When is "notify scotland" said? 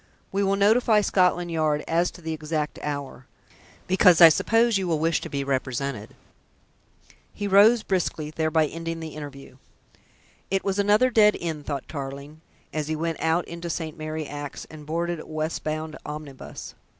0.55-1.51